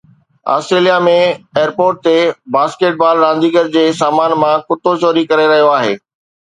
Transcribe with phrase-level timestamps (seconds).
[0.53, 2.15] Australia ۾ airport تي
[2.57, 5.99] basketball رانديگر جي سامان مان ڪتو چوري ڪري رهيو آهي